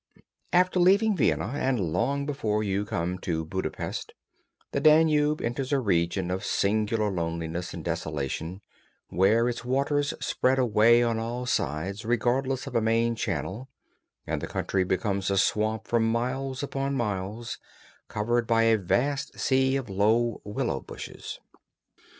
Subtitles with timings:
[0.51, 4.13] After leaving Vienna, and long before you come to Budapest,
[4.71, 8.61] the Danube enters a region of singular loneliness and desolation,
[9.09, 13.69] where its waters spread away on all sides regardless of a main channel,
[14.25, 17.59] and the country becomes a swamp for miles upon miles,
[18.07, 21.39] covered by a vast sea of low willow bushes.